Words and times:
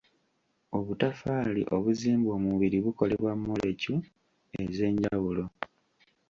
Obutaffaali 0.77 1.61
obuzimba 1.75 2.29
omubiri 2.37 2.77
bukolebwa 2.85 3.31
molekyu 3.45 3.95
ez'enjawulo 4.61 5.45